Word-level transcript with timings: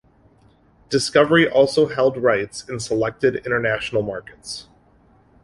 Discovery 0.89 1.47
also 1.47 1.85
held 1.85 2.17
rights 2.17 2.67
in 2.67 2.79
selected 2.79 3.45
international 3.45 4.01
markets. 4.01 4.67